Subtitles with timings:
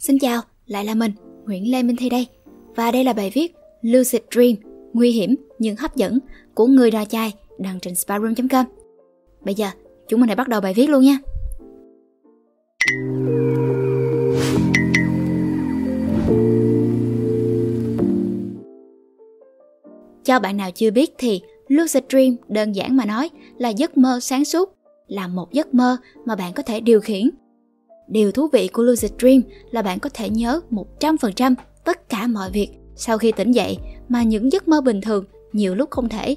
[0.00, 1.12] Xin chào, lại là mình,
[1.44, 2.26] Nguyễn Lê Minh Thi đây.
[2.76, 4.54] Và đây là bài viết Lucid Dream,
[4.92, 6.18] nguy hiểm nhưng hấp dẫn
[6.54, 8.66] của người đò chai đăng trên sparoom.com.
[9.40, 9.66] Bây giờ,
[10.08, 11.18] chúng mình hãy bắt đầu bài viết luôn nha.
[20.24, 24.18] Cho bạn nào chưa biết thì Lucid Dream đơn giản mà nói là giấc mơ
[24.22, 24.76] sáng suốt,
[25.06, 27.30] là một giấc mơ mà bạn có thể điều khiển.
[28.10, 29.40] Điều thú vị của Lucid Dream
[29.70, 33.78] là bạn có thể nhớ 100% tất cả mọi việc sau khi tỉnh dậy
[34.08, 36.36] mà những giấc mơ bình thường nhiều lúc không thể.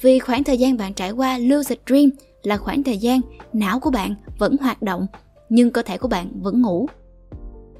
[0.00, 2.10] Vì khoảng thời gian bạn trải qua Lucid Dream
[2.42, 3.20] là khoảng thời gian
[3.52, 5.06] não của bạn vẫn hoạt động
[5.48, 6.86] nhưng cơ thể của bạn vẫn ngủ.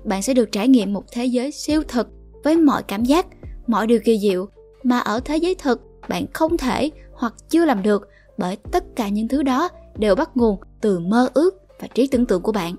[0.04, 2.08] Bạn sẽ được trải nghiệm một thế giới siêu thực
[2.44, 3.26] với mọi cảm giác,
[3.66, 4.48] mọi điều kỳ diệu
[4.82, 9.08] mà ở thế giới thực bạn không thể hoặc chưa làm được bởi tất cả
[9.08, 12.76] những thứ đó đều bắt nguồn từ mơ ước và trí tưởng tượng của bạn.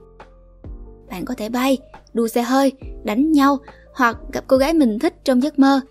[1.14, 1.78] Bạn có thể bay,
[2.14, 2.72] đua xe hơi,
[3.04, 3.58] đánh nhau
[3.94, 5.82] hoặc gặp cô gái mình thích trong giấc mơ.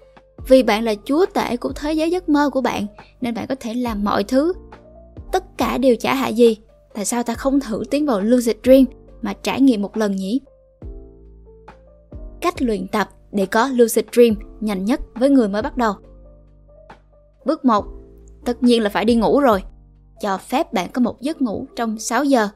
[0.49, 2.87] Vì bạn là chúa tể của thế giới giấc mơ của bạn
[3.21, 4.53] nên bạn có thể làm mọi thứ.
[5.33, 6.57] Tất cả đều chả hại gì.
[6.95, 8.85] Tại sao ta không thử tiến vào Lucid Dream
[9.23, 10.41] mà trải nghiệm một lần nhỉ?
[12.41, 15.95] Cách luyện tập để có Lucid Dream nhanh nhất với người mới bắt đầu.
[17.45, 17.85] Bước 1.
[18.45, 19.63] Tất nhiên là phải đi ngủ rồi.
[20.21, 22.49] Cho phép bạn có một giấc ngủ trong 6 giờ.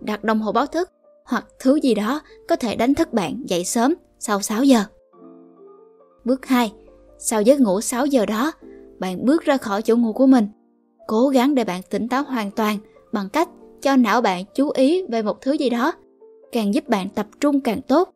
[0.00, 0.93] Đặt đồng hồ báo thức
[1.24, 4.84] hoặc thứ gì đó có thể đánh thức bạn dậy sớm sau 6 giờ.
[6.24, 6.72] Bước 2.
[7.18, 8.52] Sau giấc ngủ 6 giờ đó,
[8.98, 10.48] bạn bước ra khỏi chỗ ngủ của mình.
[11.06, 12.78] Cố gắng để bạn tỉnh táo hoàn toàn
[13.12, 13.48] bằng cách
[13.82, 15.92] cho não bạn chú ý về một thứ gì đó.
[16.52, 18.14] Càng giúp bạn tập trung càng tốt.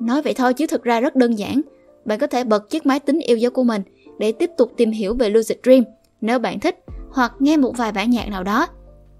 [0.00, 1.60] Nói vậy thôi chứ thực ra rất đơn giản.
[2.04, 3.82] Bạn có thể bật chiếc máy tính yêu dấu của mình
[4.18, 5.84] để tiếp tục tìm hiểu về Lucid Dream
[6.20, 6.78] nếu bạn thích
[7.10, 8.66] hoặc nghe một vài bản nhạc nào đó.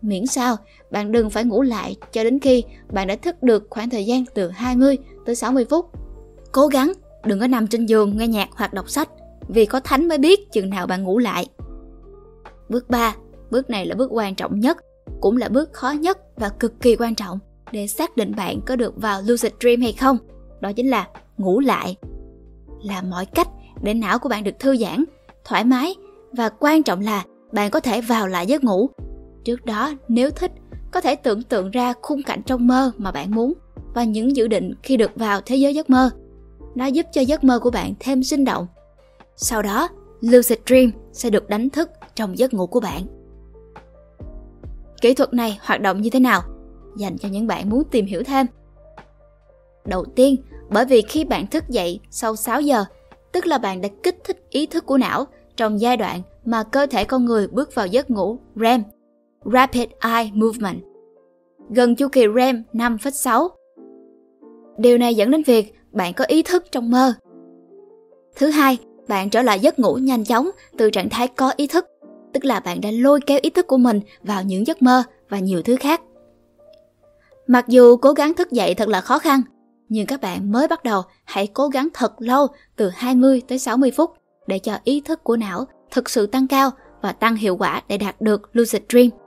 [0.02, 0.56] Miễn sao
[0.90, 4.24] bạn đừng phải ngủ lại cho đến khi bạn đã thức được khoảng thời gian
[4.34, 5.90] từ 20 tới 60 phút.
[6.52, 6.92] Cố gắng
[7.24, 9.08] đừng có nằm trên giường nghe nhạc hoặc đọc sách
[9.48, 11.46] vì có thánh mới biết chừng nào bạn ngủ lại.
[12.68, 13.14] Bước 3,
[13.50, 14.76] bước này là bước quan trọng nhất,
[15.20, 17.38] cũng là bước khó nhất và cực kỳ quan trọng
[17.72, 20.18] để xác định bạn có được vào lucid dream hay không.
[20.60, 21.96] Đó chính là ngủ lại.
[22.82, 23.48] là mọi cách
[23.82, 25.04] để não của bạn được thư giãn,
[25.44, 25.94] thoải mái
[26.32, 28.90] và quan trọng là bạn có thể vào lại giấc ngủ.
[29.44, 30.52] Trước đó, nếu thích,
[30.90, 33.52] có thể tưởng tượng ra khung cảnh trong mơ mà bạn muốn
[33.94, 36.10] và những dự định khi được vào thế giới giấc mơ.
[36.74, 38.66] Nó giúp cho giấc mơ của bạn thêm sinh động.
[39.36, 39.88] Sau đó,
[40.20, 43.06] Lucid Dream sẽ được đánh thức trong giấc ngủ của bạn.
[45.00, 46.42] Kỹ thuật này hoạt động như thế nào?
[46.96, 48.46] Dành cho những bạn muốn tìm hiểu thêm.
[49.84, 50.36] Đầu tiên,
[50.70, 52.84] bởi vì khi bạn thức dậy sau 6 giờ,
[53.32, 55.24] tức là bạn đã kích thích ý thức của não
[55.56, 58.82] trong giai đoạn mà cơ thể con người bước vào giấc ngủ REM,
[59.44, 60.82] Rapid Eye Movement,
[61.70, 63.48] gần chu kỳ REM 5,6.
[64.78, 67.14] Điều này dẫn đến việc bạn có ý thức trong mơ.
[68.36, 71.86] Thứ hai, bạn trở lại giấc ngủ nhanh chóng từ trạng thái có ý thức,
[72.32, 75.38] tức là bạn đã lôi kéo ý thức của mình vào những giấc mơ và
[75.38, 76.00] nhiều thứ khác.
[77.46, 79.42] Mặc dù cố gắng thức dậy thật là khó khăn,
[79.88, 83.90] nhưng các bạn mới bắt đầu hãy cố gắng thật lâu từ 20 tới 60
[83.90, 84.10] phút
[84.46, 86.70] để cho ý thức của não thực sự tăng cao
[87.02, 89.21] và tăng hiệu quả để đạt được lucid dream.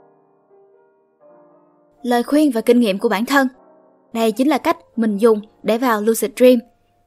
[2.05, 3.47] Lời khuyên và kinh nghiệm của bản thân
[4.13, 6.59] Đây chính là cách mình dùng để vào lucid dream.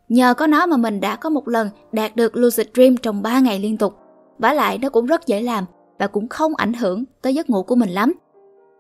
[0.09, 3.41] Nhờ có nó mà mình đã có một lần đạt được lucid dream trong 3
[3.41, 3.95] ngày liên tục.
[4.39, 5.65] Vả lại nó cũng rất dễ làm
[5.99, 8.13] và cũng không ảnh hưởng tới giấc ngủ của mình lắm.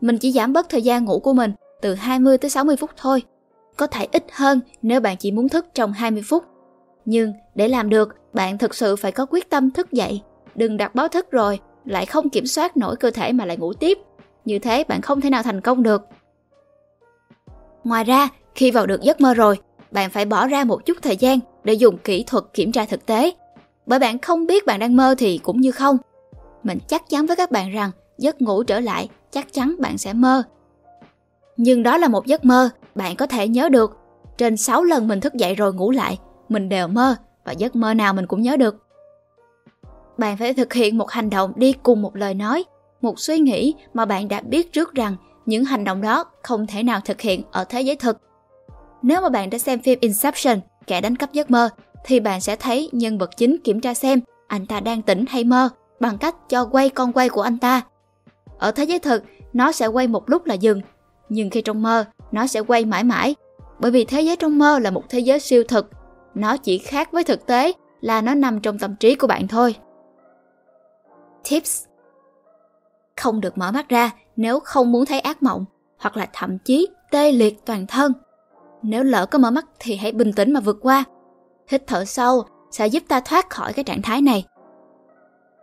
[0.00, 3.22] Mình chỉ giảm bớt thời gian ngủ của mình từ 20 tới 60 phút thôi.
[3.76, 6.44] Có thể ít hơn nếu bạn chỉ muốn thức trong 20 phút.
[7.04, 10.22] Nhưng để làm được, bạn thực sự phải có quyết tâm thức dậy.
[10.54, 13.72] Đừng đặt báo thức rồi, lại không kiểm soát nổi cơ thể mà lại ngủ
[13.72, 13.98] tiếp.
[14.44, 16.02] Như thế bạn không thể nào thành công được.
[17.84, 19.58] Ngoài ra, khi vào được giấc mơ rồi,
[19.90, 23.06] bạn phải bỏ ra một chút thời gian để dùng kỹ thuật kiểm tra thực
[23.06, 23.30] tế.
[23.86, 25.98] Bởi bạn không biết bạn đang mơ thì cũng như không.
[26.62, 30.12] Mình chắc chắn với các bạn rằng giấc ngủ trở lại chắc chắn bạn sẽ
[30.12, 30.42] mơ.
[31.56, 33.96] Nhưng đó là một giấc mơ, bạn có thể nhớ được.
[34.38, 36.18] Trên 6 lần mình thức dậy rồi ngủ lại,
[36.48, 38.76] mình đều mơ và giấc mơ nào mình cũng nhớ được.
[40.18, 42.64] Bạn phải thực hiện một hành động đi cùng một lời nói,
[43.00, 45.16] một suy nghĩ mà bạn đã biết trước rằng
[45.46, 48.18] những hành động đó không thể nào thực hiện ở thế giới thực.
[49.02, 51.68] Nếu mà bạn đã xem phim Inception, kẻ đánh cắp giấc mơ,
[52.04, 55.44] thì bạn sẽ thấy nhân vật chính kiểm tra xem anh ta đang tỉnh hay
[55.44, 55.68] mơ
[56.00, 57.82] bằng cách cho quay con quay của anh ta.
[58.58, 60.80] Ở thế giới thực, nó sẽ quay một lúc là dừng,
[61.28, 63.34] nhưng khi trong mơ, nó sẽ quay mãi mãi,
[63.78, 65.90] bởi vì thế giới trong mơ là một thế giới siêu thực.
[66.34, 69.74] Nó chỉ khác với thực tế là nó nằm trong tâm trí của bạn thôi.
[71.50, 71.84] Tips
[73.20, 75.64] không được mở mắt ra nếu không muốn thấy ác mộng
[75.98, 78.12] hoặc là thậm chí tê liệt toàn thân.
[78.82, 81.04] Nếu lỡ có mở mắt thì hãy bình tĩnh mà vượt qua.
[81.68, 84.44] Hít thở sâu sẽ giúp ta thoát khỏi cái trạng thái này.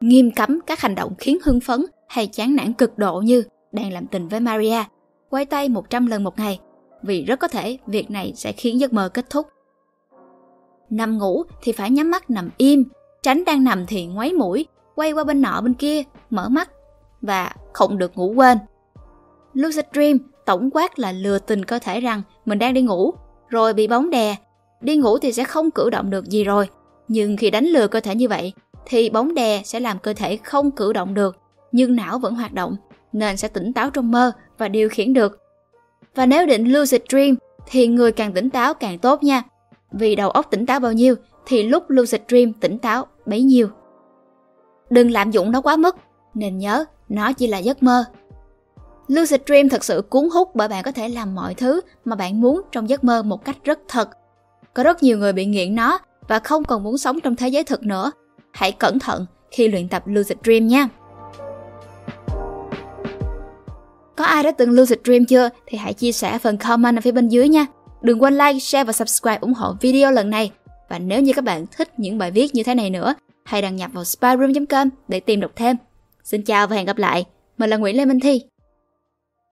[0.02, 3.94] Nghiêm cấm các hành động khiến hưng phấn hay chán nản cực độ như đang
[3.94, 4.84] làm tình với Maria,
[5.30, 6.60] quay tay 100 lần một ngày,
[7.04, 9.48] vì rất có thể việc này sẽ khiến giấc mơ kết thúc.
[10.90, 12.84] Nằm ngủ thì phải nhắm mắt nằm im,
[13.24, 14.66] tránh đang nằm thì ngoáy mũi,
[14.96, 16.70] quay qua bên nọ bên kia, mở mắt
[17.26, 18.58] và không được ngủ quên.
[19.54, 23.14] Lucid Dream tổng quát là lừa tình cơ thể rằng mình đang đi ngủ,
[23.50, 24.36] rồi bị bóng đè.
[24.82, 26.70] Đi ngủ thì sẽ không cử động được gì rồi.
[27.08, 28.54] Nhưng khi đánh lừa cơ thể như vậy,
[28.86, 31.38] thì bóng đè sẽ làm cơ thể không cử động được,
[31.72, 32.76] nhưng não vẫn hoạt động,
[33.14, 35.40] nên sẽ tỉnh táo trong mơ và điều khiển được.
[36.16, 37.36] Và nếu định lucid dream
[37.68, 39.44] thì người càng tỉnh táo càng tốt nha.
[39.92, 43.68] Vì đầu óc tỉnh táo bao nhiêu thì lúc lucid dream tỉnh táo bấy nhiêu.
[44.90, 45.96] Đừng lạm dụng nó quá mức,
[46.36, 48.06] nên nhớ nó chỉ là giấc mơ.
[49.08, 52.42] Lucid Dream thật sự cuốn hút bởi bạn có thể làm mọi thứ mà bạn
[52.42, 54.10] muốn trong giấc mơ một cách rất thật.
[54.74, 57.64] Có rất nhiều người bị nghiện nó và không còn muốn sống trong thế giới
[57.64, 58.12] thực nữa.
[58.52, 60.88] Hãy cẩn thận khi luyện tập Lucid Dream nha.
[64.16, 67.12] Có ai đã từng Lucid Dream chưa thì hãy chia sẻ phần comment ở phía
[67.12, 67.66] bên dưới nha.
[68.02, 70.52] Đừng quên like, share và subscribe ủng hộ video lần này.
[70.90, 73.76] Và nếu như các bạn thích những bài viết như thế này nữa, hãy đăng
[73.76, 75.76] nhập vào spyroom.com để tìm đọc thêm.
[76.26, 77.26] Xin chào và hẹn gặp lại.
[77.58, 78.42] Mình là Nguyễn Lê Minh Thi.